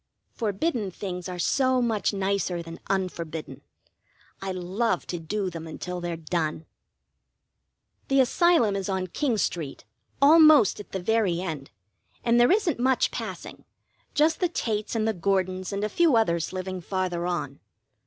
Forbidden 0.33 0.89
things 0.89 1.29
are 1.29 1.37
so 1.37 1.79
much 1.79 2.11
nicer 2.11 2.63
than 2.63 2.79
unforbidden. 2.89 3.61
I 4.41 4.51
love 4.51 5.05
to 5.05 5.19
do 5.19 5.51
them 5.51 5.67
until 5.67 6.01
they're 6.01 6.17
done. 6.17 6.65
The 8.07 8.19
Asylum 8.19 8.75
is 8.75 8.89
on 8.89 9.05
King 9.05 9.37
Street, 9.37 9.85
almost 10.19 10.79
at 10.79 10.91
the 10.91 10.99
very 11.03 11.39
end, 11.39 11.69
and 12.23 12.39
there 12.41 12.51
isn't 12.51 12.79
much 12.79 13.11
passing, 13.11 13.63
just 14.15 14.39
the 14.39 14.49
Tates 14.49 14.95
and 14.95 15.07
the 15.07 15.13
Gordons 15.13 15.71
and 15.71 15.83
a 15.83 15.87
few 15.87 16.15
others 16.15 16.51
living 16.51 16.81
farther 16.81 17.27
on. 17.27 17.59